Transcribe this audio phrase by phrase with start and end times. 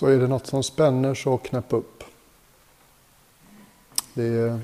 [0.00, 2.04] Så är det något som spänner så knäpp upp.
[4.14, 4.60] Det är...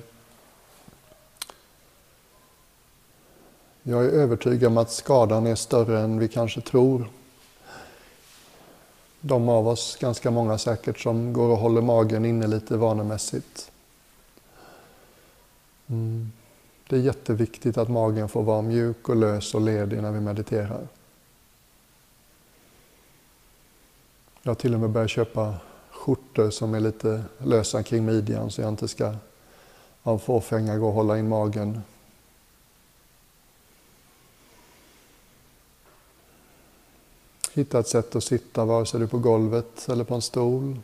[3.83, 7.11] Jag är övertygad om att skadan är större än vi kanske tror.
[9.21, 13.71] De av oss, ganska många säkert, som går och håller magen inne lite vanemässigt.
[15.87, 16.33] Mm.
[16.89, 20.89] Det är jätteviktigt att magen får vara mjuk och lös och ledig när vi mediterar.
[24.47, 25.55] Jag har till och med börjat köpa
[25.91, 29.15] skjortor som är lite lösa kring midjan så jag inte ska
[30.03, 31.83] av fåfänga gå och hålla in magen.
[37.53, 40.79] Hitta ett sätt att sitta, vare sig du är på golvet eller på en stol,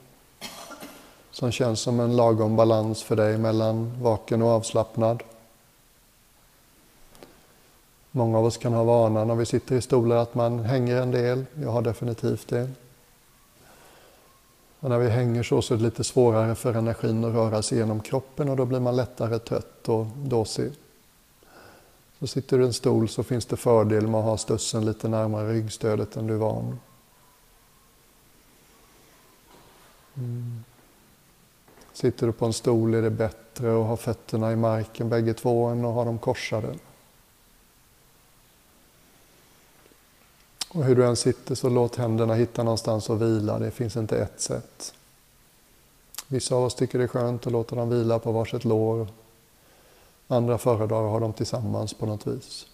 [1.31, 5.23] som känns som en lagom balans för dig mellan vaken och avslappnad.
[8.11, 11.11] Många av oss kan ha vanan när vi sitter i stolar att man hänger en
[11.11, 11.45] del.
[11.55, 12.71] Jag har definitivt det.
[14.83, 17.79] Och när vi hänger så, så är det lite svårare för energin att röra sig
[17.79, 20.73] genom kroppen och då blir man lättare trött och dåsig.
[22.19, 25.09] Så sitter du i en stol så finns det fördel med att ha stussen lite
[25.09, 26.79] närmare ryggstödet än du är van.
[30.15, 30.65] Mm.
[31.93, 35.67] Sitter du på en stol är det bättre att ha fötterna i marken bägge två
[35.67, 36.75] än att ha dem korsade.
[40.75, 43.59] Och hur du än sitter så låt händerna hitta någonstans att vila.
[43.59, 44.95] Det finns inte ett sätt.
[46.29, 49.09] Vissa av oss tycker det är skönt att låta dem vila på varsitt lår.
[50.29, 52.67] Andra föredrar att ha dem tillsammans på något vis.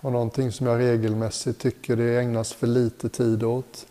[0.00, 3.86] Och någonting som jag regelmässigt tycker det ägnas för lite tid åt,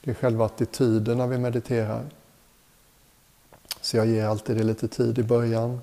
[0.00, 2.10] det är själva attityderna vi mediterar.
[3.82, 5.80] Så jag ger alltid det lite tid i början.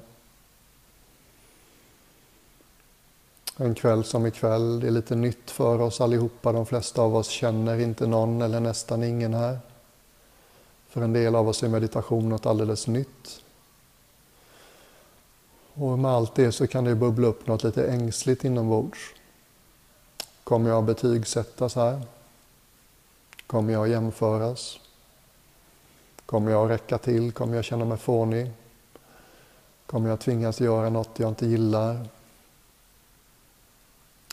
[3.58, 6.52] En kväll som ikväll, det är lite nytt för oss allihopa.
[6.52, 9.60] De flesta av oss känner inte någon eller nästan ingen här.
[10.90, 13.42] För en del av oss är meditation något alldeles nytt.
[15.74, 19.00] Och med allt det så kan det bubbla upp något lite ängsligt inombords.
[20.44, 22.02] Kommer jag betygsättas här?
[23.48, 24.80] Kommer jag jämföras?
[26.30, 27.32] Kommer jag att räcka till?
[27.32, 28.52] Kommer jag känna mig fånig?
[29.86, 32.08] Kommer jag tvingas göra något jag inte gillar?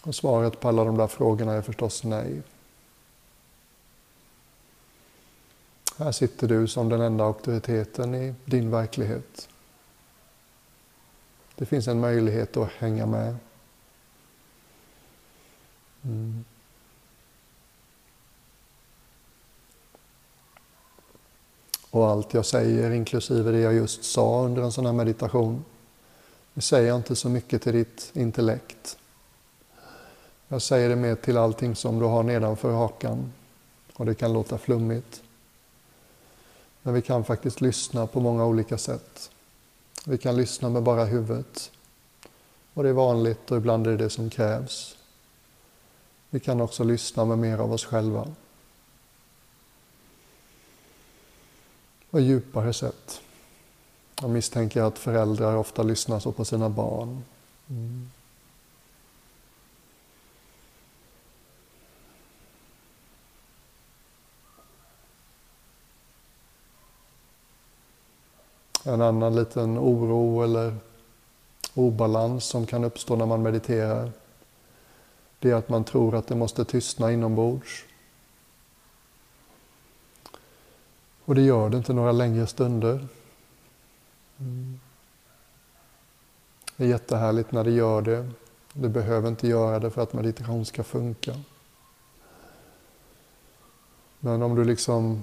[0.03, 2.43] Och svaret på alla de där frågorna är förstås nej.
[5.97, 9.49] Här sitter du som den enda auktoriteten i din verklighet.
[11.55, 13.37] Det finns en möjlighet att hänga med.
[16.03, 16.45] Mm.
[21.91, 25.65] Och allt jag säger, inklusive det jag just sa under en sån här meditation,
[26.55, 28.99] det säger jag inte så mycket till ditt intellekt.
[30.49, 33.33] Jag säger det mer till allting som du har nedanför hakan.
[33.95, 35.23] Och det kan låta flummigt.
[36.83, 39.31] Men vi kan faktiskt lyssna på många olika sätt.
[40.05, 41.71] Vi kan lyssna med bara huvudet.
[42.75, 44.97] Och det är vanligt och ibland är det det som krävs.
[46.31, 48.29] Vi kan också lyssna med mer av oss själva.
[52.17, 53.21] Och djupare sätt.
[54.21, 57.25] Jag misstänker att föräldrar ofta lyssnar så på sina barn.
[57.69, 58.11] Mm.
[68.85, 70.77] En annan liten oro eller
[71.75, 74.13] obalans som kan uppstå när man mediterar
[75.39, 77.85] det är att man tror att det måste tystna inombords.
[81.27, 83.07] Och det gör det inte några längre stunder.
[84.39, 84.81] Mm.
[86.77, 88.31] Det är jättehärligt när det gör det.
[88.73, 91.35] Det behöver inte göra det för att meditation ska funka.
[94.21, 95.23] Men om du liksom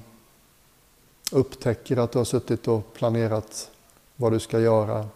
[1.31, 3.71] upptäcker att du har suttit och planerat
[4.15, 5.07] vad du ska göra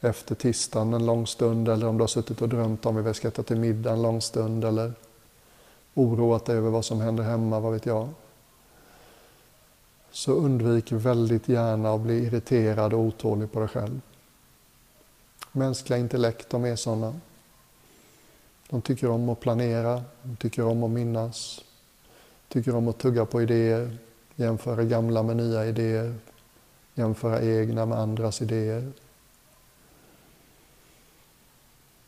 [0.00, 3.28] efter tisdagen en lång stund eller om du har suttit och drömt om vi ska
[3.28, 4.92] äta till middag en lång stund eller
[5.94, 8.08] oroat dig över vad som händer hemma, vad vet jag
[10.18, 14.00] så undvik väldigt gärna att bli irriterad och otålig på dig själv.
[15.52, 17.20] Mänskliga intellekt, de är sådana.
[18.68, 21.64] De tycker om att planera, de tycker om att minnas,
[22.48, 23.98] tycker om att tugga på idéer,
[24.36, 26.14] jämföra gamla med nya idéer,
[26.94, 28.92] jämföra egna med andras idéer.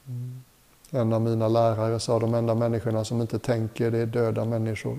[0.07, 0.43] Mm.
[0.91, 4.99] En av mina lärare sa de enda människorna som inte tänker det är döda människor.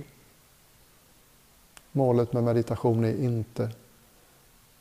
[1.92, 3.72] Målet med meditation är inte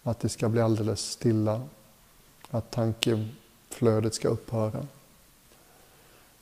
[0.03, 1.63] att det ska bli alldeles stilla,
[2.51, 4.87] att tankeflödet ska upphöra.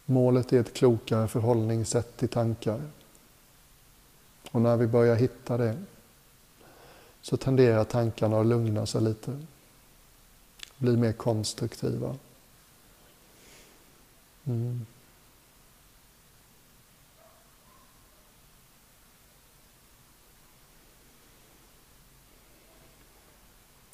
[0.05, 2.83] Målet är ett klokare förhållningssätt till tankar.
[4.51, 5.85] Och när vi börjar hitta det
[7.21, 9.41] så tenderar tankarna att lugna sig lite.
[10.77, 12.17] Bli mer konstruktiva.
[14.45, 14.87] Mm.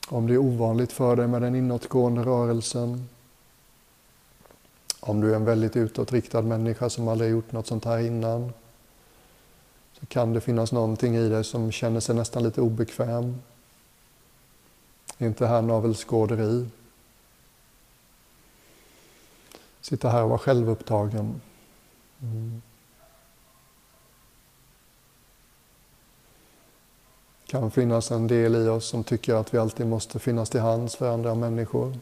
[0.09, 3.09] Om det är ovanligt för dig med den inåtgående rörelsen,
[5.01, 8.53] om du är en väldigt utåtriktad människa som aldrig gjort något sånt här innan,
[10.01, 13.43] så kan det finnas någonting i dig som känner sig nästan lite obekväm.
[15.19, 16.67] Är inte här navelskåderi?
[19.81, 21.41] Sitta här och vara självupptagen.
[22.23, 22.63] Mm.
[27.55, 30.97] Kan finnas en del i oss som tycker att vi alltid måste finnas till hands
[30.97, 31.99] för andra människor.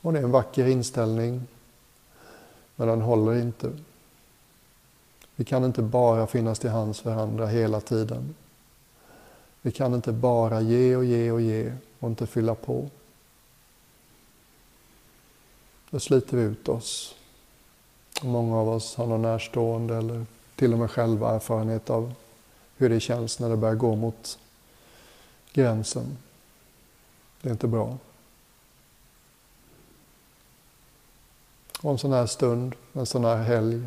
[0.00, 1.42] Och det är en vacker inställning,
[2.76, 3.72] men den håller inte.
[5.36, 8.34] Vi kan inte bara finnas till hands för andra hela tiden.
[9.62, 12.90] Vi kan inte bara ge och ge och ge och inte fylla på.
[15.90, 17.14] Då sliter vi ut oss.
[18.22, 20.26] Många av oss har någon närstående eller
[20.56, 22.14] till och med själva erfarenhet av
[22.76, 24.38] hur det känns när det börjar gå mot
[25.52, 26.18] gränsen.
[27.40, 27.98] Det är inte bra.
[31.80, 33.84] Och en sån här stund, en sån här helg,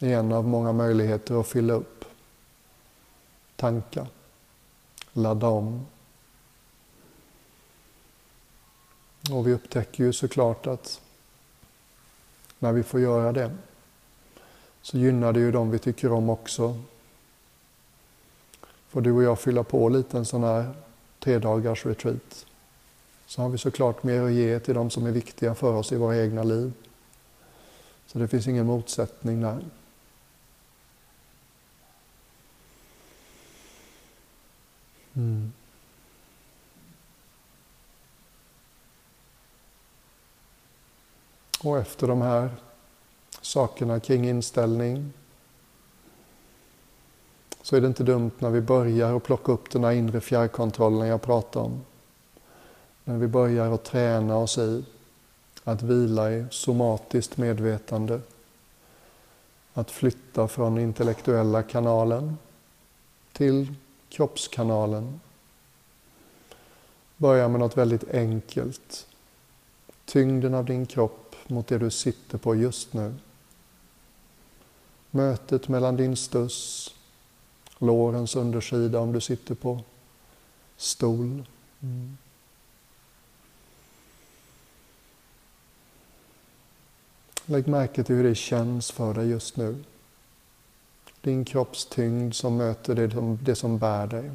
[0.00, 2.04] är en av många möjligheter att fylla upp,
[3.56, 4.06] tanka,
[5.12, 5.86] ladda om.
[9.30, 11.00] Och vi upptäcker ju såklart att
[12.58, 13.56] när vi får göra det
[14.82, 16.82] så gynnar det ju de vi tycker om också
[18.96, 20.74] får du och jag fylla på lite en sån här
[21.18, 22.46] tre dagars retreat.
[23.26, 25.96] Så har vi såklart mer att ge till de som är viktiga för oss i
[25.96, 26.72] våra egna liv.
[28.06, 29.64] Så det finns ingen motsättning där.
[35.14, 35.52] Mm.
[41.64, 42.50] Och efter de här
[43.40, 45.12] sakerna kring inställning,
[47.66, 51.08] så är det inte dumt när vi börjar att plocka upp den här inre fjärrkontrollen
[51.08, 51.80] jag pratade om.
[53.04, 54.84] När vi börjar att träna oss i
[55.64, 58.20] att vila i somatiskt medvetande.
[59.74, 62.38] Att flytta från intellektuella kanalen
[63.32, 63.74] till
[64.08, 65.20] kroppskanalen.
[67.16, 69.06] Börja med något väldigt enkelt.
[70.04, 73.14] Tyngden av din kropp mot det du sitter på just nu.
[75.10, 76.92] Mötet mellan din stuss
[77.78, 79.80] lårens undersida om du sitter på
[80.76, 81.46] stol.
[81.80, 82.16] Mm.
[87.46, 89.84] Lägg märke till hur det känns för dig just nu.
[91.20, 94.30] Din kroppstyngd som möter det som, det som bär dig.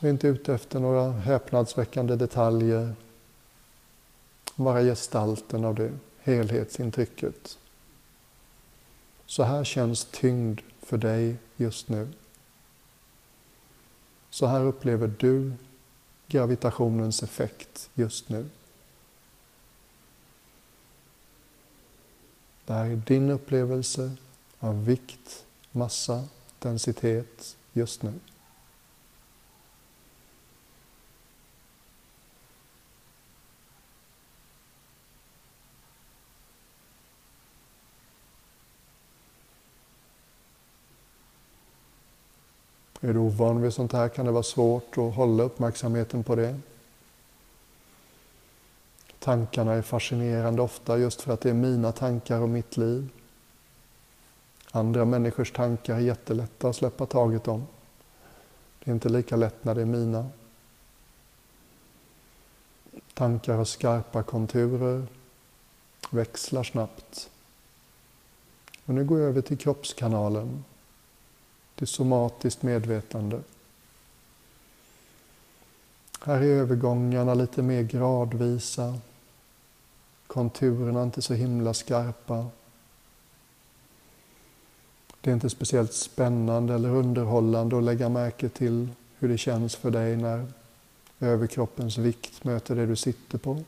[0.00, 2.94] Vi är inte ute efter några häpnadsväckande detaljer.
[4.54, 7.58] Bara gestalten av det helhetsintrycket.
[9.28, 12.08] Så här känns tyngd för dig just nu.
[14.30, 15.52] Så här upplever du
[16.26, 18.48] gravitationens effekt just nu.
[22.64, 24.10] Det här är din upplevelse
[24.58, 26.24] av vikt, massa,
[26.58, 28.12] densitet just nu.
[43.00, 46.60] Är du ovan vid sånt här kan det vara svårt att hålla uppmärksamheten på det.
[49.18, 53.08] Tankarna är fascinerande ofta just för att det är mina tankar och mitt liv.
[54.70, 57.66] Andra människors tankar är jättelätta att släppa taget om.
[58.84, 60.28] Det är inte lika lätt när det är mina.
[63.14, 65.06] Tankar har skarpa konturer,
[66.10, 67.30] växlar snabbt.
[68.84, 70.64] Och nu går jag över till kroppskanalen
[71.78, 73.40] till somatiskt medvetande.
[76.20, 78.98] Här är övergångarna lite mer gradvisa.
[80.26, 82.46] Konturerna inte så himla skarpa.
[85.20, 89.90] Det är inte speciellt spännande eller underhållande att lägga märke till hur det känns för
[89.90, 90.46] dig när
[91.20, 93.64] överkroppens vikt möter det du sitter på.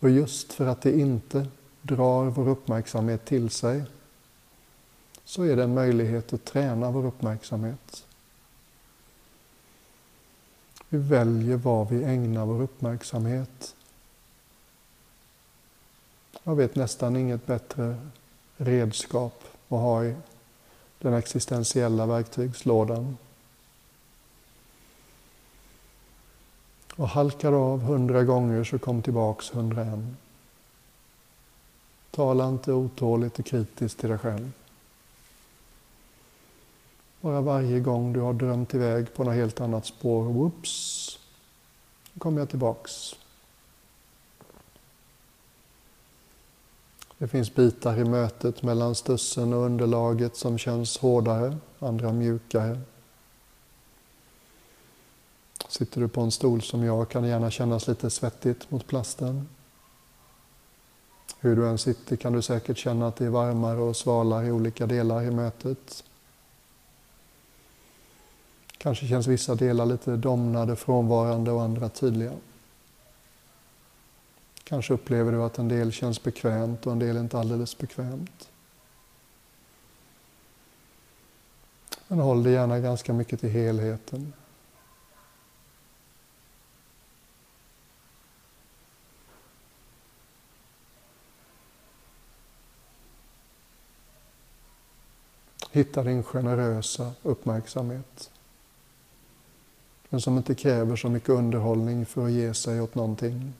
[0.00, 1.46] Och just för att det inte
[1.82, 3.84] drar vår uppmärksamhet till sig
[5.26, 8.06] så är det en möjlighet att träna vår uppmärksamhet.
[10.88, 13.74] Vi väljer vad vi ägnar vår uppmärksamhet.
[16.44, 17.96] Jag vet nästan inget bättre
[18.56, 20.14] redskap att ha i
[20.98, 23.16] den existentiella verktygslådan.
[26.96, 30.16] Och halkar av hundra gånger så kom tillbaks hundra en.
[32.10, 34.52] Tala inte otåligt och kritiskt till dig själv.
[37.26, 41.18] Bara varje gång du har drömt iväg på något helt annat spår, whoops,
[42.12, 43.14] då kommer jag tillbaks.
[47.18, 52.80] Det finns bitar i mötet mellan stussen och underlaget som känns hårdare, andra mjukare.
[55.68, 59.48] Sitter du på en stol som jag kan det gärna kännas lite svettigt mot plasten.
[61.40, 64.50] Hur du än sitter kan du säkert känna att det är varmare och svalare i
[64.50, 66.04] olika delar i mötet.
[68.78, 72.32] Kanske känns vissa delar lite domnade, frånvarande och andra tydliga.
[74.64, 78.48] Kanske upplever du att en del känns bekvämt och en del inte alldeles bekvämt.
[82.08, 84.32] Men håll dig gärna ganska mycket till helheten.
[95.70, 98.30] Hitta din generösa uppmärksamhet
[100.08, 103.54] men som inte kräver så mycket underhållning för att ge sig åt någonting.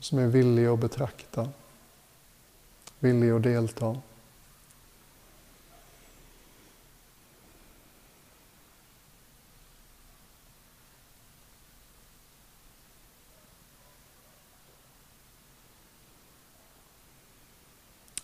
[0.00, 1.48] Som är villig att betrakta,
[2.98, 3.96] villig att delta.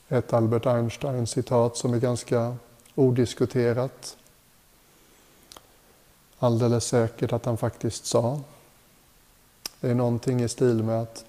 [0.09, 2.57] Ett Albert Einstein-citat som är ganska
[2.95, 4.17] odiskuterat.
[6.39, 8.41] Alldeles säkert att han faktiskt sa.
[9.81, 11.25] Det är någonting i stil med att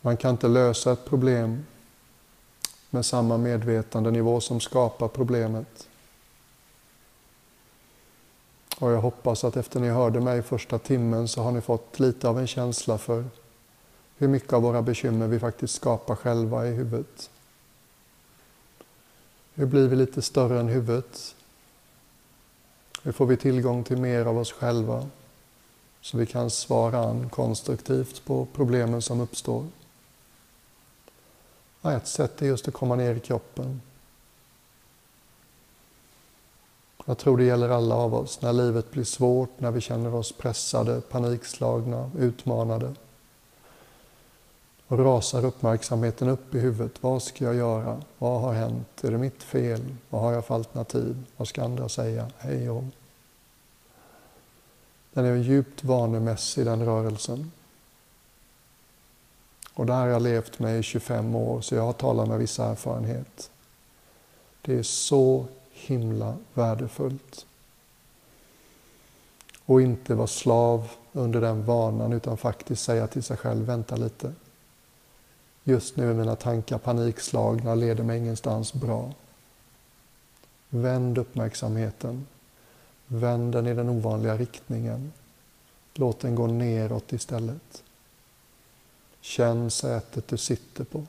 [0.00, 1.66] man kan inte lösa ett problem
[2.90, 5.88] med samma medvetandenivå som skapar problemet.
[8.78, 12.28] Och jag hoppas att efter ni hörde mig första timmen så har ni fått lite
[12.28, 13.24] av en känsla för
[14.16, 17.30] hur mycket av våra bekymmer vi faktiskt skapar själva i huvudet.
[19.58, 21.34] Hur blir vi lite större än huvudet?
[23.02, 25.08] Hur får vi tillgång till mer av oss själva
[26.00, 29.66] så vi kan svara an konstruktivt på problemen som uppstår?
[31.82, 33.80] Ja, ett sätt är just att komma ner i kroppen.
[37.04, 38.42] Jag tror det gäller alla av oss.
[38.42, 42.94] När livet blir svårt, när vi känner oss pressade, panikslagna, utmanade.
[44.88, 47.02] Och rasar uppmärksamheten upp i huvudet.
[47.02, 48.02] Vad ska jag göra?
[48.18, 49.04] Vad har hänt?
[49.04, 49.94] Är det mitt fel?
[50.10, 51.24] Vad har jag för alternativ?
[51.36, 52.30] Vad ska andra säga?
[52.38, 52.84] Hej och
[55.12, 57.52] Den är djupt vanemässig, den rörelsen.
[59.74, 62.38] Och det här har jag levt med i 25 år, så jag har talat med
[62.38, 63.50] viss erfarenhet.
[64.62, 67.46] Det är så himla värdefullt.
[69.64, 74.32] Och inte vara slav under den vanan, utan faktiskt säga till sig själv, vänta lite.
[75.68, 79.12] Just nu är mina tankar panikslagna, leder mig ingenstans bra.
[80.68, 82.26] Vänd uppmärksamheten.
[83.06, 85.12] Vänd den i den ovanliga riktningen.
[85.94, 87.82] Låt den gå neråt istället.
[89.20, 91.06] Känn sätet du sitter på.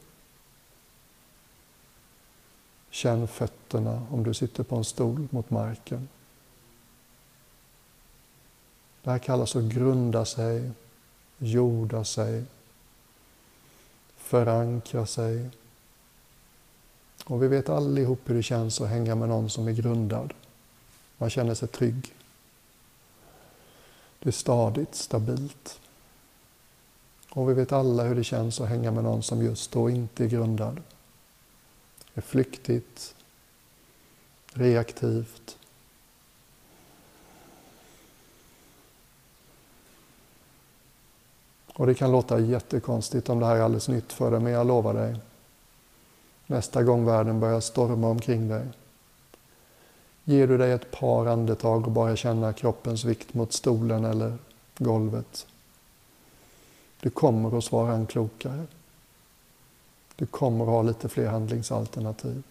[2.89, 6.07] Känn fötterna om du sitter på en stol mot marken.
[9.03, 10.71] Det här kallas att grunda sig,
[11.37, 12.45] jorda sig,
[14.27, 15.49] förankra sig.
[17.25, 20.33] Och vi vet allihop hur det känns att hänga med någon som är grundad.
[21.17, 22.13] Man känner sig trygg.
[24.19, 25.79] Det är stadigt, stabilt.
[27.29, 30.23] Och vi vet alla hur det känns att hänga med någon som just då inte
[30.23, 30.81] är grundad.
[32.13, 33.15] Det är flyktigt,
[34.53, 35.56] reaktivt.
[41.77, 44.67] Och det kan låta jättekonstigt om det här är alldeles nytt för dig, men jag
[44.67, 45.15] lovar dig.
[46.47, 48.67] Nästa gång världen börjar storma omkring dig.
[50.23, 54.37] Ger du dig ett par andetag och bara känna kroppens vikt mot stolen eller
[54.77, 55.47] golvet
[56.99, 58.65] du kommer att svara en klokare.
[60.15, 62.43] Du kommer att ha lite fler handlingsalternativ.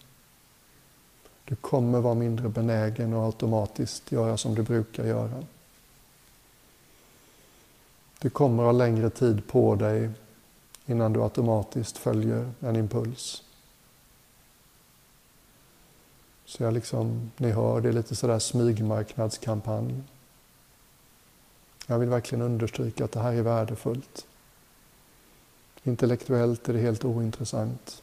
[1.44, 5.44] Du kommer vara mindre benägen att automatiskt göra som du brukar göra.
[8.18, 10.10] Du kommer ha längre tid på dig
[10.86, 13.42] innan du automatiskt följer en impuls.
[16.44, 20.02] Så jag liksom, ni hör, det är lite sådär smygmarknadskampanj.
[21.86, 24.26] Jag vill verkligen understryka att det här är värdefullt.
[25.82, 28.02] Intellektuellt är det helt ointressant.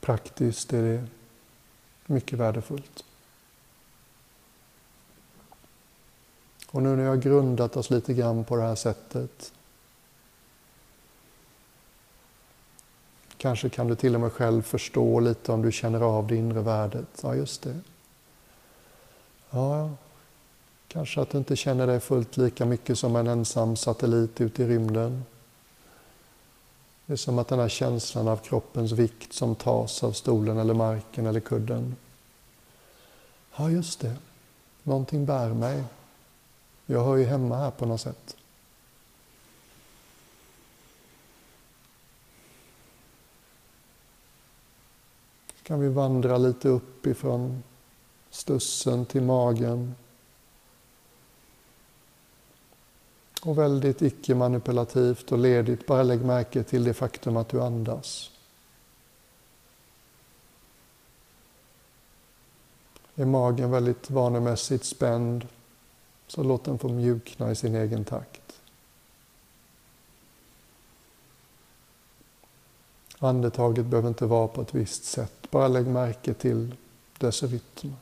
[0.00, 1.04] Praktiskt är det
[2.06, 3.04] mycket värdefullt.
[6.72, 9.52] Och nu när jag grundat oss lite grann på det här sättet
[13.42, 16.60] Kanske kan du till och med själv förstå lite om du känner av det inre
[16.60, 17.06] värdet.
[17.22, 17.80] Ja, just det.
[19.50, 19.90] Ja,
[20.88, 24.66] kanske att du inte känner dig fullt lika mycket som en ensam satellit ute i
[24.66, 25.24] rymden.
[27.06, 30.74] Det är som att den här känslan av kroppens vikt som tas av stolen eller
[30.74, 31.96] marken eller kudden.
[33.56, 34.16] Ja, just det.
[34.82, 35.84] Någonting bär mig.
[36.92, 38.36] Jag hör ju hemma här på något sätt.
[45.62, 47.62] kan vi vandra lite upp ifrån
[48.30, 49.94] stussen till magen.
[53.42, 58.30] Och väldigt icke-manipulativt och ledigt, bara lägg märke till det faktum att du andas.
[63.14, 65.48] Är magen väldigt vanemässigt spänd,
[66.34, 68.60] så låt den få mjukna i sin egen takt.
[73.18, 75.50] Andetaget behöver inte vara på ett visst sätt.
[75.50, 76.74] Bara lägg märke till
[77.18, 77.96] dess rytm.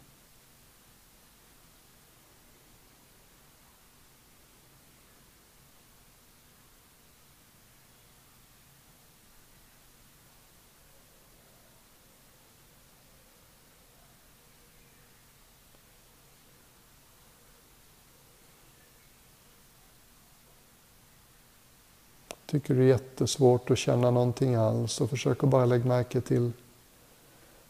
[22.51, 26.21] Tycker du det är jättesvårt att känna någonting alls så försök att bara lägga märke
[26.21, 26.53] till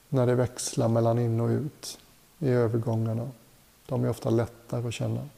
[0.08, 1.98] när det växlar mellan in och ut
[2.38, 3.30] i övergångarna.
[3.86, 5.28] De är ofta lättare att känna.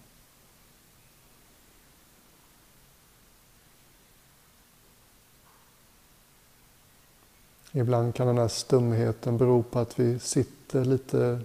[7.72, 11.40] Ibland kan den här stumheten bero på att vi sitter lite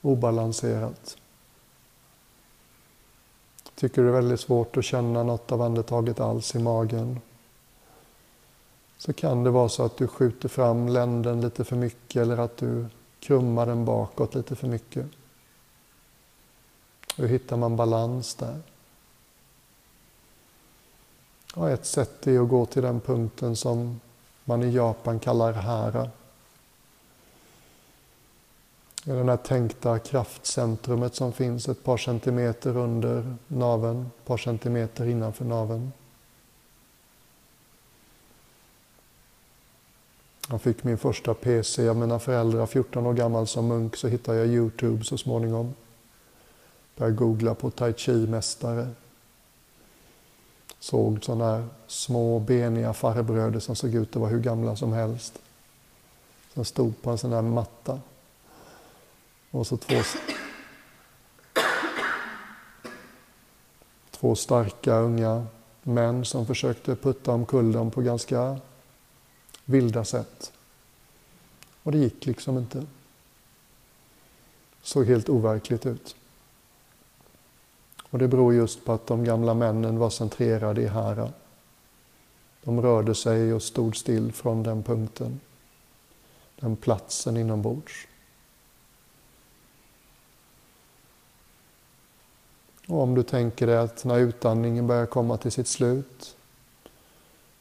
[0.00, 1.16] obalanserat.
[3.82, 7.20] Tycker det är väldigt svårt att känna något av andetaget alls i magen.
[8.98, 12.56] Så kan det vara så att du skjuter fram länden lite för mycket eller att
[12.56, 12.86] du
[13.20, 15.06] krummar den bakåt lite för mycket.
[17.16, 18.60] Hur hittar man balans där?
[21.54, 24.00] Och ett sätt är att gå till den punkten som
[24.44, 26.10] man i Japan kallar hara.
[29.04, 34.36] Det är det här tänkta kraftcentrumet som finns ett par centimeter under naven, ett par
[34.36, 35.92] centimeter innanför naven.
[40.50, 44.38] Jag fick min första PC av mina föräldrar, 14 år gammal som munk, så hittade
[44.38, 45.74] jag Youtube så småningom.
[46.96, 48.88] Började googla på tai chi-mästare.
[50.78, 55.38] Såg sådana här små beniga farbröder som såg ut att vara hur gamla som helst.
[56.54, 58.00] Som stod på en sån här matta.
[59.52, 60.02] Och så två,
[64.10, 65.46] två starka unga
[65.82, 68.56] män som försökte putta omkull dem på ganska
[69.64, 70.52] vilda sätt.
[71.82, 72.86] Och det gick liksom inte.
[74.82, 76.16] Såg helt overkligt ut.
[78.02, 81.32] Och det beror just på att de gamla männen var centrerade i Hara.
[82.62, 85.40] De rörde sig och stod still från den punkten,
[86.56, 88.06] den platsen inombords.
[92.88, 96.36] Och om du tänker dig att när utandningen börjar komma till sitt slut,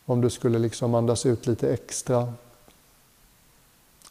[0.05, 2.33] om du skulle liksom andas ut lite extra,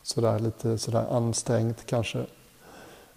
[0.02, 2.26] sådär lite sådär ansträngt kanske,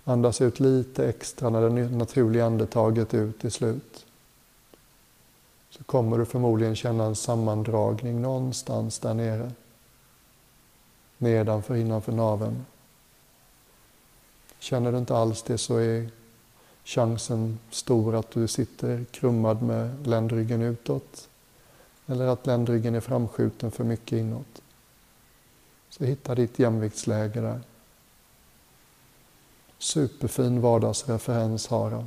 [0.04, 4.06] andas ut lite extra när det naturliga andetaget ut är slut,
[5.70, 9.52] så kommer du förmodligen känna en sammandragning någonstans där nere,
[11.18, 12.66] nedanför, innanför naveln.
[14.60, 16.10] Känner du inte alls det så är
[16.84, 21.30] chansen stor att du sitter krummad med ländryggen utåt
[22.06, 24.62] eller att ländryggen är framskjuten för mycket inåt.
[25.90, 27.62] Så hitta ditt jämviktsläge där.
[29.78, 32.06] Superfin vardagsreferens Hara.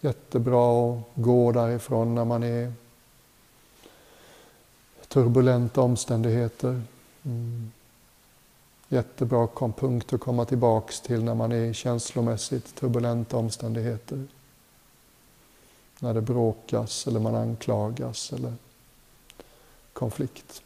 [0.00, 2.72] Jättebra att gå därifrån när man är
[5.08, 6.82] turbulenta omständigheter.
[7.22, 7.72] Mm
[8.90, 14.26] jättebra punkt att komma tillbaks till när man är i känslomässigt turbulenta omständigheter.
[15.98, 18.54] När det bråkas eller man anklagas eller
[19.92, 20.62] konflikt.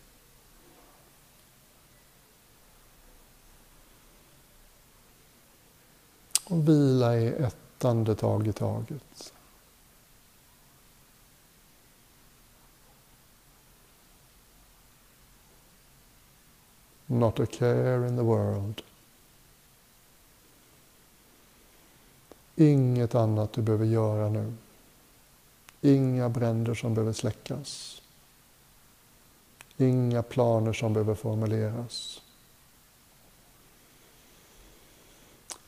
[6.44, 9.33] Och vila i ett andetag i taget.
[17.06, 18.82] Not a care in the world.
[22.56, 24.54] Inget annat du behöver göra nu.
[25.80, 28.02] Inga bränder som behöver släckas.
[29.76, 32.20] Inga planer som behöver formuleras.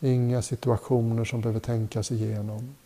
[0.01, 2.77] Inga situationer som behöver tänkas igenom.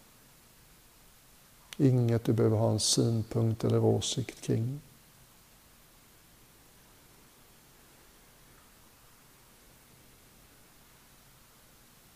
[1.77, 4.81] Inget du behöver ha en synpunkt eller åsikt kring.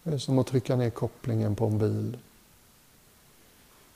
[0.04, 2.18] Det är som att trycka ner kopplingen på en bil.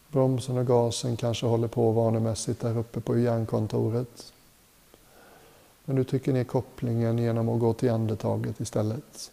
[0.09, 4.33] Bromsen och gasen kanske håller på vanemässigt där uppe på hjärnkontoret.
[5.85, 9.33] Men du trycker ner kopplingen genom att gå till andetaget istället.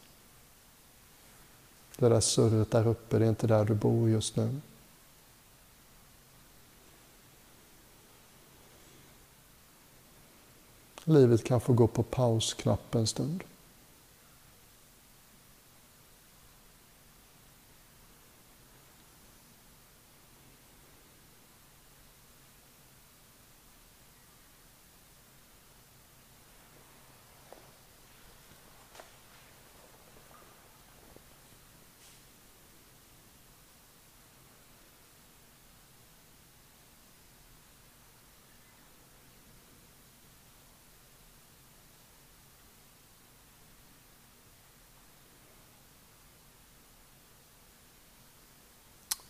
[1.98, 4.62] Det där surret där uppe, det är inte där du bor just nu.
[11.04, 13.44] Livet kan få gå på pausknapp en stund.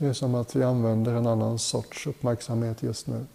[0.06, 3.26] Det är som att vi använder en annan sorts uppmärksamhet just nu.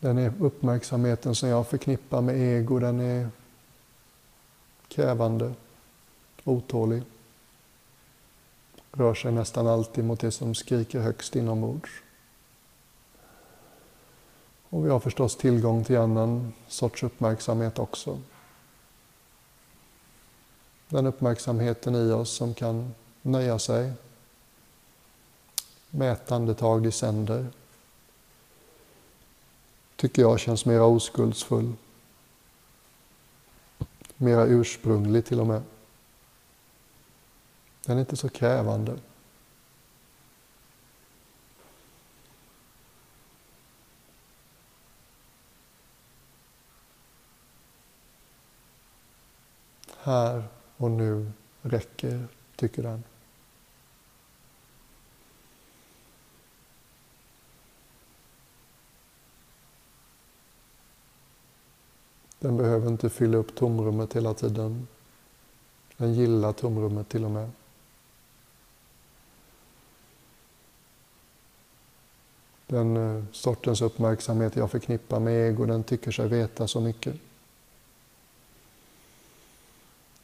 [0.00, 3.28] Den är uppmärksamheten som jag förknippar med ego, den är
[4.88, 5.54] krävande,
[6.44, 7.02] otålig.
[8.92, 11.90] Rör sig nästan alltid mot det som skriker högst inombords.
[14.68, 18.20] Och vi har förstås tillgång till annan sorts uppmärksamhet också.
[20.88, 23.92] Den uppmärksamheten i oss som kan nöja sig
[25.90, 27.46] med ett andetag i sänder.
[29.96, 31.72] Tycker jag känns mera oskuldsfull.
[34.16, 35.62] Mera ursprunglig till och med.
[37.86, 38.98] Den är inte så krävande.
[50.02, 50.44] Här
[50.76, 51.32] och nu
[51.62, 53.04] räcker, tycker den.
[62.44, 64.88] Den behöver inte fylla upp tomrummet hela tiden.
[65.96, 67.50] Den gillar tomrummet till och med.
[72.66, 77.14] Den eh, sortens uppmärksamhet jag förknippar med ego, den tycker sig veta så mycket.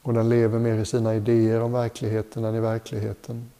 [0.02, 3.50] Och den lever mer i sina idéer om verkligheten än i verkligheten.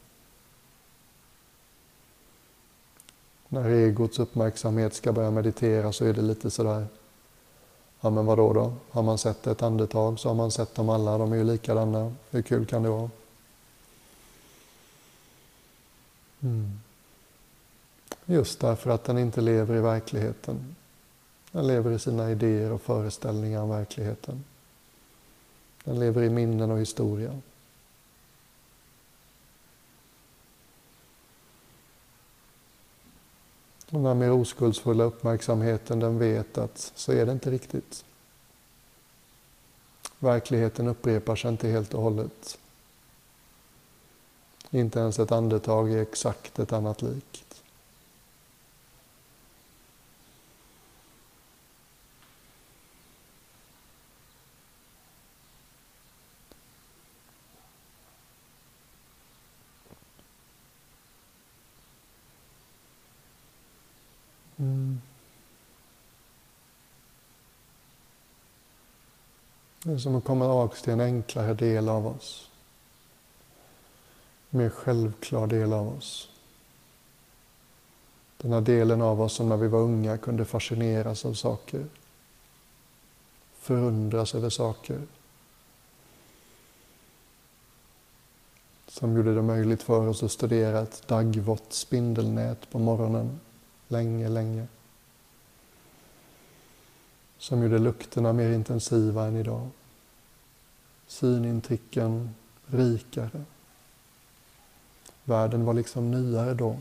[3.49, 6.87] När egots uppmärksamhet ska börja meditera så är det lite sådär
[8.01, 8.73] Ja men vadå då?
[8.91, 12.13] Har man sett ett andetag så har man sett dem alla, de är ju likadana.
[12.31, 13.11] Hur kul kan det vara?
[16.41, 16.81] Mm.
[18.25, 20.77] Just därför att den inte lever i verkligheten.
[21.53, 24.45] Den lever i sina idéer och föreställningar om verkligheten.
[25.85, 27.41] Den lever i minnen och historia.
[33.91, 38.05] Den här mer oskuldsfulla uppmärksamheten, den vet att så är det inte riktigt.
[40.19, 42.59] Verkligheten upprepar sig inte helt och hållet.
[44.71, 47.45] Inte ens ett andetag är exakt ett annat lik.
[69.99, 70.45] Som att komma
[70.83, 72.51] till en enklare del av oss.
[74.51, 76.29] en Mer självklar del av oss.
[78.37, 81.87] Den här delen av oss som när vi var unga kunde fascineras av saker.
[83.59, 85.03] Förundras över saker.
[88.89, 93.41] Som gjorde det möjligt för oss att studera ett daggvått spindelnät på morgonen
[93.89, 94.67] länge, länge
[97.39, 99.69] som gjorde lukterna mer intensiva än idag.
[101.11, 102.35] Synintrycken
[102.67, 103.45] rikare.
[105.25, 106.79] Världen var liksom nyare då.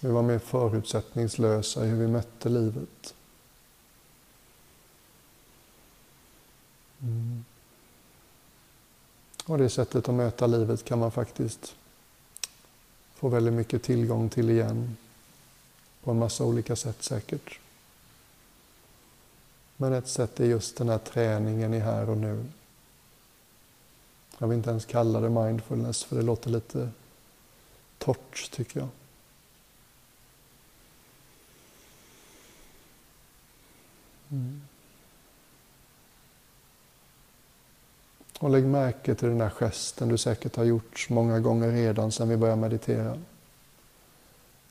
[0.00, 3.14] Vi var mer förutsättningslösa i hur vi mötte livet.
[7.02, 7.44] Mm.
[9.46, 11.74] Och det sättet att möta livet kan man faktiskt
[13.14, 14.96] få väldigt mycket tillgång till igen.
[16.04, 17.58] På en massa olika sätt säkert.
[19.76, 22.44] Men ett sätt är just den här träningen i här och nu.
[24.38, 26.90] Jag vill inte ens kalla det mindfulness för det låter lite
[27.98, 28.88] torrt tycker jag.
[34.30, 34.62] Mm.
[38.38, 42.28] Och lägg märke till den här gesten du säkert har gjort många gånger redan sedan
[42.28, 43.18] vi började meditera.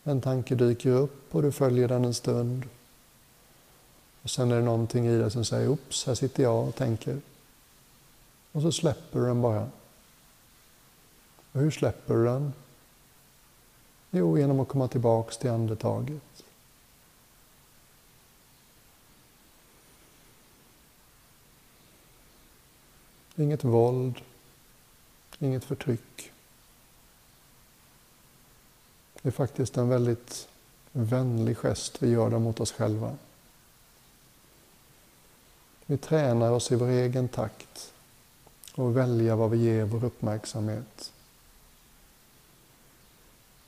[0.04, 2.64] En tanke dyker upp och du följer den en stund.
[4.22, 7.22] Och sen är det någonting i dig som säger Oops, här sitter jag och tänker.
[8.52, 9.70] Och så släpper du den bara.
[11.52, 12.54] Och hur släpper du den?
[14.12, 16.44] Jo, genom att komma tillbaks till andetaget.
[23.36, 24.16] Inget våld,
[25.40, 26.31] inget förtryck.
[29.21, 30.47] Det är faktiskt en väldigt
[30.91, 33.17] vänlig gest vi gör det mot oss själva.
[35.86, 37.93] Vi tränar oss i vår egen takt
[38.75, 41.12] och välja vad vi ger vår uppmärksamhet.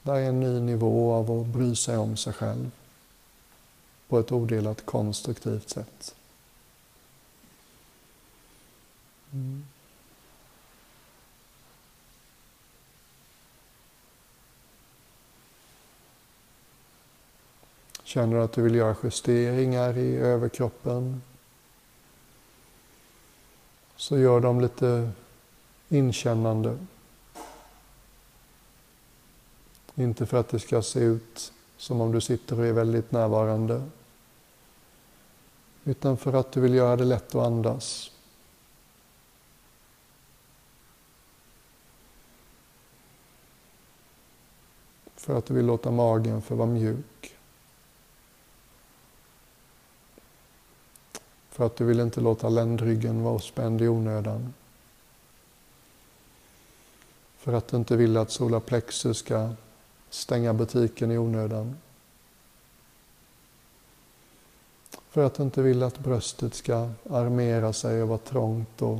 [0.01, 2.71] Det är en ny nivå av att bry sig om sig själv
[4.07, 6.15] på ett odelat konstruktivt sätt.
[9.31, 9.65] Mm.
[18.13, 21.21] Känner du att du vill göra justeringar i överkroppen
[23.95, 25.12] så gör dem lite
[25.89, 26.78] inkännande.
[29.95, 33.84] Inte för att det ska se ut som om du sitter och är väldigt närvarande
[35.84, 38.12] utan för att du vill göra det lätt att andas.
[45.15, 47.33] För att du vill låta magen få vara mjuk.
[51.53, 54.53] För att du vill inte låta ländryggen vara spänd i onödan.
[57.37, 59.49] För att du inte vill att solarplexus ska
[60.09, 61.77] stänga butiken i onödan.
[65.09, 68.99] För att du inte vill att bröstet ska armera sig och vara trångt och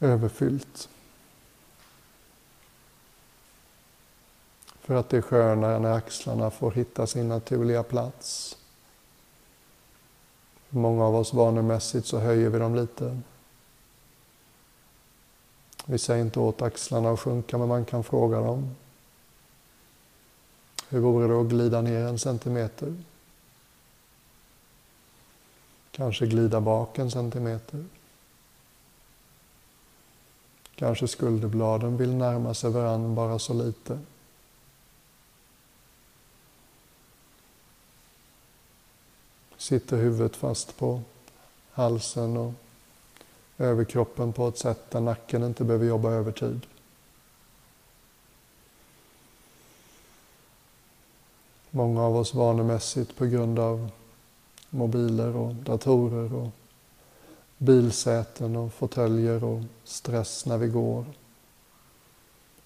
[0.00, 0.88] överfyllt.
[4.80, 8.56] För att det är skönare när axlarna får hitta sin naturliga plats.
[10.74, 13.20] Många av oss vanemässigt så höjer vi dem lite.
[15.86, 18.76] Vi säger inte åt axlarna att sjunka, men man kan fråga dem.
[20.88, 22.96] Hur vore det att glida ner en centimeter?
[25.90, 27.84] Kanske glida bak en centimeter.
[30.74, 33.98] Kanske skulderbladen vill närma sig varann bara så lite.
[39.62, 41.00] Sitter huvudet fast på
[41.72, 42.52] halsen och
[43.58, 46.66] överkroppen på ett sätt där nacken inte behöver jobba övertid.
[51.70, 53.90] Många av oss vanemässigt på grund av
[54.70, 56.50] mobiler och datorer och
[57.58, 61.04] bilsäten och fåtöljer och stress när vi går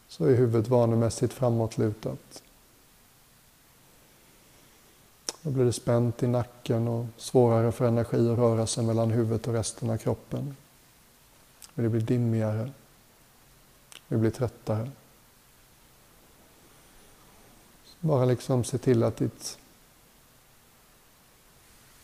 [0.08, 2.42] så är huvudet vanemässigt framåtlutat.
[5.46, 9.46] Då blir det spänt i nacken och svårare för energi att röra sig mellan huvudet
[9.46, 10.56] och resten av kroppen.
[11.74, 12.72] Det blir dimmigare.
[14.08, 14.90] Vi blir tröttare.
[18.00, 19.58] Bara liksom se till att ditt,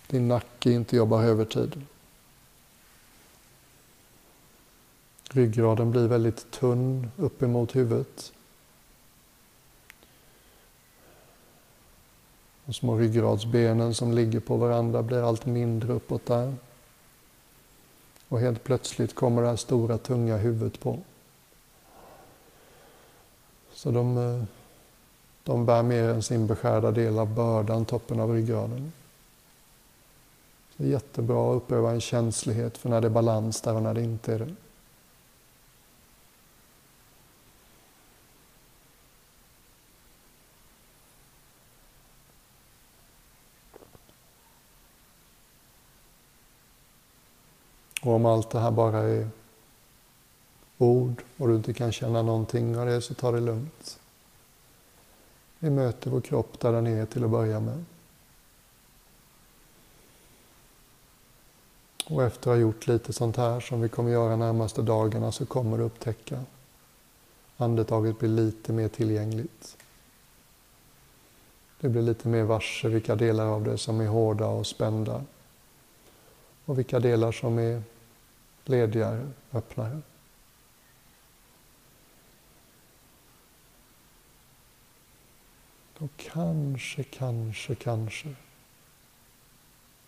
[0.07, 1.83] din nacke inte jobbar övertid.
[5.31, 8.33] Ryggraden blir väldigt tunn uppemot huvudet.
[12.73, 16.55] De små ryggradsbenen som ligger på varandra blir allt mindre uppåt där.
[18.29, 20.99] Och helt plötsligt kommer det här stora tunga huvudet på.
[23.73, 24.45] Så de, eh,
[25.45, 28.93] de bär mer än sin beskärda del av bördan, toppen av ryggraden.
[30.77, 33.95] Det är jättebra att uppleva en känslighet för när det är balans där och när
[33.95, 34.55] det inte är det.
[48.03, 49.29] Och om allt det här bara är
[50.79, 53.99] ord och du inte kan känna någonting av det så ta det lugnt.
[55.59, 57.85] Vi möter vår kropp där den är till att börja med.
[62.07, 65.47] Och efter att ha gjort lite sånt här som vi kommer göra närmaste dagarna så
[65.47, 66.45] kommer du upptäcka
[67.63, 69.77] andetaget blir lite mer tillgängligt.
[71.81, 75.25] Det blir lite mer varse vilka delar av det som är hårda och spända
[76.65, 77.83] och vilka delar som är
[78.65, 80.01] ledigare, öppnare.
[85.99, 88.35] Och kanske, kanske, kanske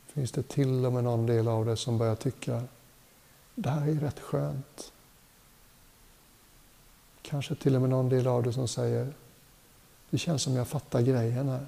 [0.07, 2.63] finns det till och med någon del av det som börjar tycka
[3.55, 4.93] det här är rätt skönt.
[7.23, 9.13] Kanske till och med någon del av det som säger
[10.11, 11.67] det känns som jag fattar grejen här.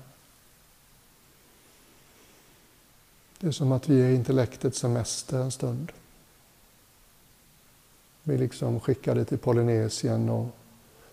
[3.39, 5.93] Det är som att vi är intellektets semester en stund.
[8.29, 10.47] Vi liksom skickade till Polynesien och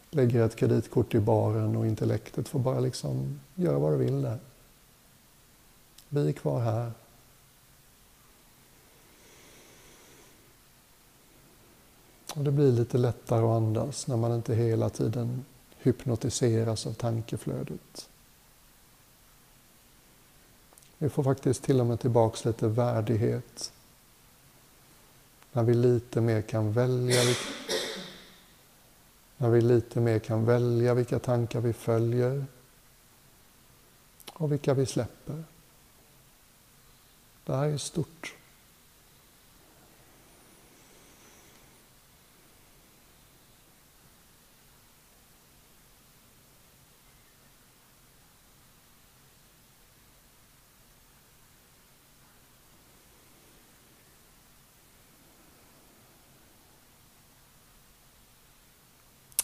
[0.09, 4.39] lägger ett kreditkort i baren och intellektet får bara liksom göra vad det vill där.
[6.09, 6.91] Vi är kvar här.
[12.35, 15.45] Och det blir lite lättare att andas när man inte hela tiden
[15.77, 18.09] hypnotiseras av tankeflödet.
[20.97, 23.71] Vi får faktiskt till och med tillbaks lite värdighet.
[25.53, 27.21] När vi lite mer kan välja
[29.37, 32.45] när vi lite mer kan välja vilka tankar vi följer
[34.33, 35.43] och vilka vi släpper.
[37.45, 38.35] Det här är stort.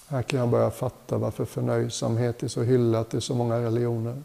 [0.09, 4.23] Här kan jag börja fatta varför förnöjsamhet är så hyllat i så många religioner.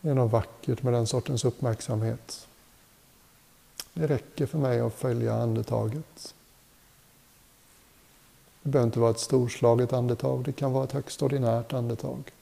[0.00, 2.48] Det är något vackert med den sortens uppmärksamhet.
[3.92, 6.34] Det räcker för mig att följa andetaget.
[8.62, 12.32] Det behöver inte vara ett storslaget andetag, det kan vara ett högst ordinärt andetag.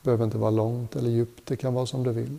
[0.00, 2.38] Det behöver inte vara långt eller djupt, det kan vara som du vill.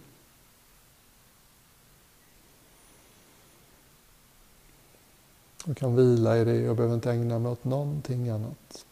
[5.69, 8.85] Jag kan vila i det, jag behöver inte ägna mig åt någonting annat.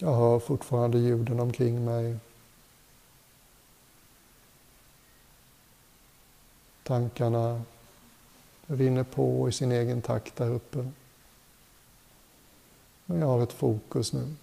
[0.00, 2.16] Jag hör fortfarande ljuden omkring mig.
[6.82, 7.62] Tankarna
[8.66, 10.90] rinner på i sin egen takt där uppe.
[13.04, 14.34] Men jag har ett fokus nu.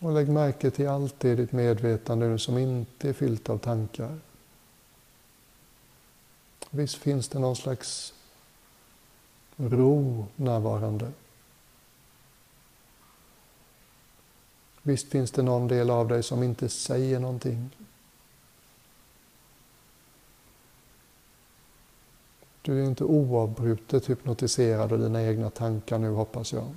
[0.00, 4.18] Och lägg märke till allt det i ditt medvetande som inte är fyllt av tankar.
[6.70, 8.14] Visst finns det någon slags
[9.56, 11.12] ro närvarande.
[14.82, 17.70] Visst finns det någon del av dig som inte säger någonting.
[22.62, 26.74] Du är inte oavbrutet hypnotiserad av dina egna tankar nu hoppas jag.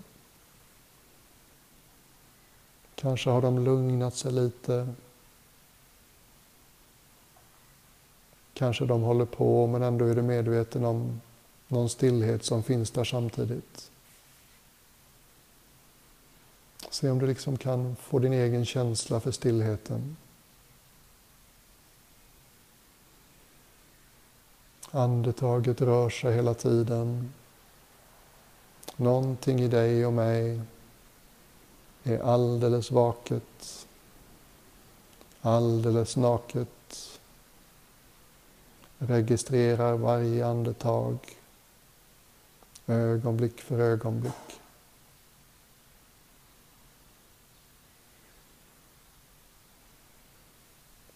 [3.04, 4.94] Kanske har de lugnat sig lite.
[8.54, 11.22] Kanske de håller på men ändå är du medveten om
[11.68, 13.92] någon stillhet som finns där samtidigt.
[16.90, 20.18] Se om du liksom kan få din egen känsla för stillheten.
[24.92, 27.34] Andetaget rör sig hela tiden.
[28.96, 30.62] Någonting i dig och mig
[32.04, 33.88] är alldeles vaket,
[35.42, 37.20] alldeles naket,
[38.98, 41.18] registrerar varje andetag,
[42.88, 44.60] ögonblick för ögonblick.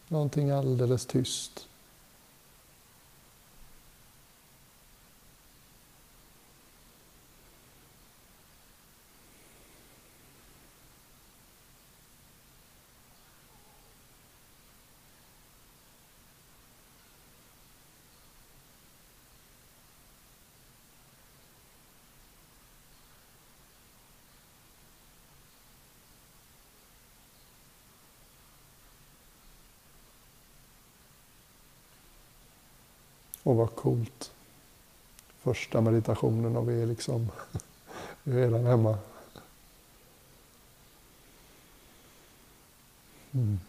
[0.07, 1.67] Någonting alldeles tyst.
[33.47, 34.31] Och vad coolt.
[35.41, 37.31] Första meditationen och vi är liksom
[38.23, 38.97] vi är redan hemma.
[43.31, 43.59] Mm.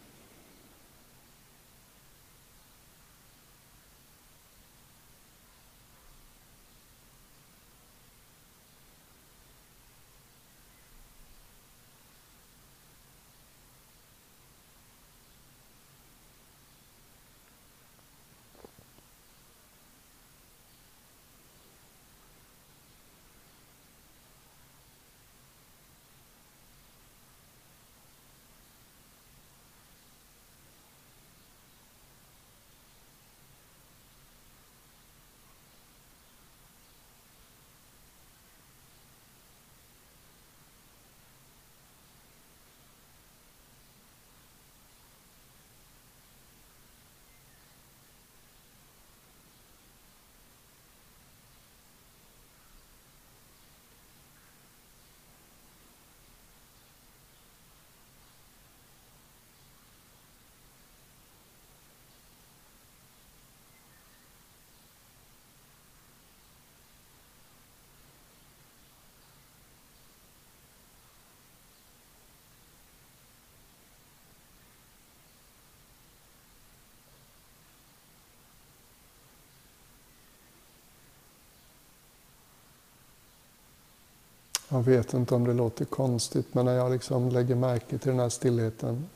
[84.69, 88.21] Jag vet inte om det låter konstigt, men när jag liksom lägger märke till den
[88.21, 89.09] här stillheten.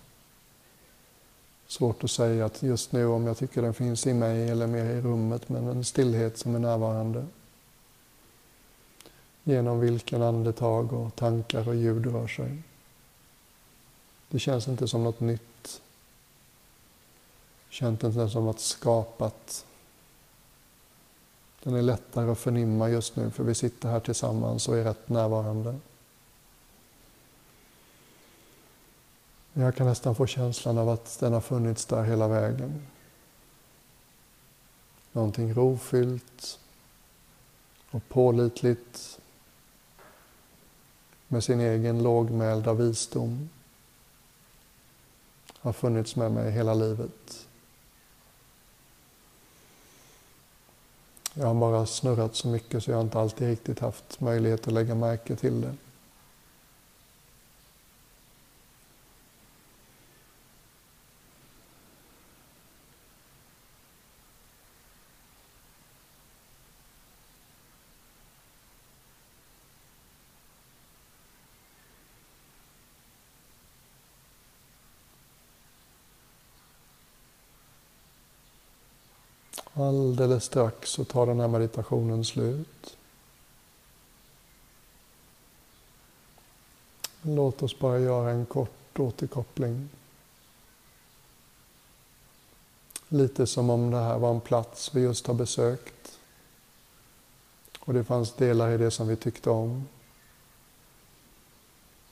[1.67, 4.85] Svårt att säga att just nu om jag tycker den finns i mig eller mer
[4.85, 7.27] i rummet, men en stillhet som är närvarande.
[9.45, 12.63] Genom vilken andetag och tankar och ljud rör sig.
[14.29, 15.81] Det känns inte som något nytt.
[17.69, 19.65] Känns inte som något skapat.
[21.63, 25.09] Den är lättare att förnimma just nu för vi sitter här tillsammans och är rätt
[25.09, 25.79] närvarande.
[29.53, 32.87] Jag kan nästan få känslan av att den har funnits där hela vägen.
[35.13, 36.59] Någonting rofyllt
[37.91, 39.19] och pålitligt
[41.29, 43.49] med sin egen lågmälda visdom
[45.59, 47.47] har funnits med mig hela livet.
[51.35, 54.73] Jag har bara snurrat så mycket så jag har inte alltid riktigt haft möjlighet att
[54.73, 55.75] lägga märke till det.
[79.83, 82.97] Alldeles strax så tar den här meditationen slut.
[87.23, 89.89] Låt oss bara göra en kort återkoppling.
[93.09, 96.19] Lite som om det här var en plats vi just har besökt.
[97.81, 99.89] Och det fanns delar i det som vi tyckte om.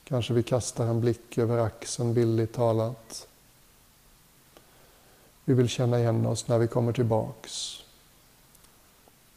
[0.03, 3.27] Kanske vi kastar en blick över axeln, bildligt talat.
[5.51, 7.83] Vi vill känna igen oss när vi kommer tillbaks.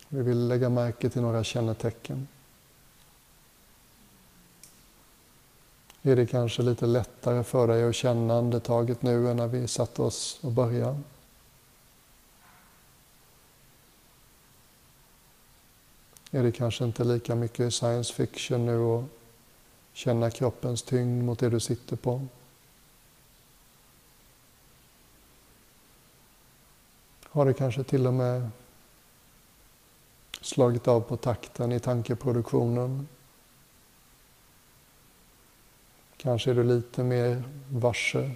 [0.08, 2.28] Vi vill lägga märke till några kännetecken.
[6.02, 10.02] Är det kanske lite lättare för dig att känna andetaget nu än när vi satte
[10.02, 11.00] oss och började?
[16.30, 19.04] Är det kanske inte lika mycket science fiction nu att
[19.92, 22.26] känna kroppens tyngd mot det du sitter på?
[27.34, 28.50] Har det kanske till och med
[30.40, 33.08] slagit av på takten i tankeproduktionen?
[36.16, 38.30] Kanske är du lite mer varse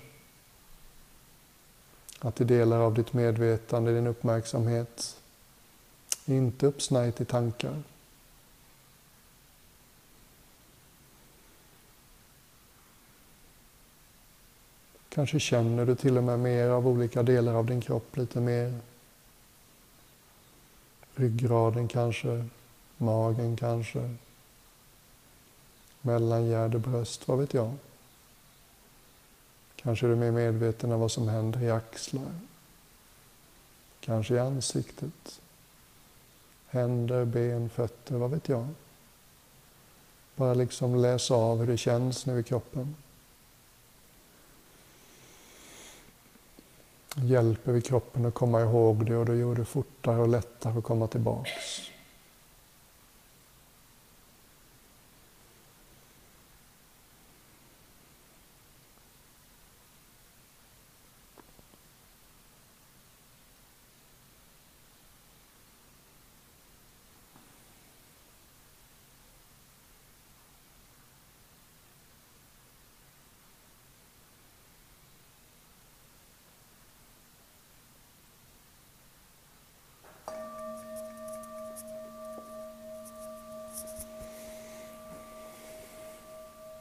[2.19, 5.21] att i delar av ditt medvetande, din uppmärksamhet,
[6.25, 7.83] inte uppsnärjt i tankar.
[15.19, 18.75] Kanske känner du till och med mer av olika delar av din kropp, lite mer.
[21.15, 22.47] Ryggraden kanske,
[22.97, 24.15] magen kanske,
[26.01, 27.75] mellangärde, bröst, vad vet jag.
[29.77, 32.41] Kanske är du mer medveten om vad som händer i axlar.
[34.01, 35.41] Kanske i ansiktet.
[36.69, 38.69] Händer, ben, fötter, vad vet jag.
[40.37, 42.97] Bara liksom läs av hur det känns nu i kroppen.
[47.23, 50.85] Hjälper vi kroppen att komma ihåg det och då gör det fortare och lättare att
[50.85, 51.51] komma tillbaks.